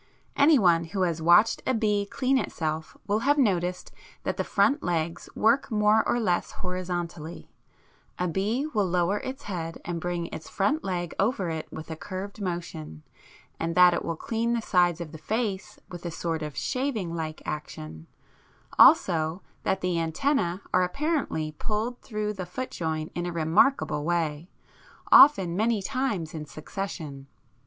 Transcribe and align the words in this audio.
Any 0.35 0.57
one 0.57 0.85
who 0.85 1.03
has 1.03 1.21
watched 1.21 1.61
a 1.67 1.75
bee 1.75 2.07
clean 2.09 2.39
itself 2.39 2.97
will 3.05 3.19
have 3.19 3.37
noticed 3.37 3.91
that 4.23 4.35
the 4.35 4.43
front 4.43 4.81
legs 4.81 5.29
work 5.35 5.69
more 5.69 6.01
or 6.07 6.19
less 6.19 6.49
horizontally 6.65 7.51
a 8.17 8.27
bee 8.27 8.65
will 8.73 8.87
lower 8.87 9.19
its 9.19 9.43
head 9.43 9.79
and 9.85 10.01
bring 10.01 10.25
its 10.33 10.49
front 10.49 10.83
leg 10.83 11.13
over 11.19 11.51
it 11.51 11.71
with 11.71 11.91
a 11.91 11.95
curved 11.95 12.41
motion 12.41 13.03
and 13.59 13.75
that 13.75 13.93
it 13.93 14.03
will 14.03 14.15
clean 14.15 14.53
the 14.53 14.59
sides 14.63 15.01
of 15.01 15.11
the 15.11 15.19
face 15.19 15.77
with 15.87 16.03
a 16.03 16.09
sort 16.09 16.41
of 16.41 16.57
shaving 16.57 17.13
like 17.13 17.43
action, 17.45 18.07
also 18.79 19.43
that 19.61 19.81
the 19.81 19.97
antennæ 19.97 20.61
are 20.73 20.81
apparently 20.81 21.51
pulled 21.59 22.01
through 22.01 22.33
the 22.33 22.47
foot 22.47 22.71
joint 22.71 23.11
in 23.13 23.27
a 23.27 23.31
remarkable 23.31 24.03
way, 24.03 24.49
often 25.11 25.55
many 25.55 25.79
times 25.79 26.33
in 26.33 26.43
succession. 26.43 27.27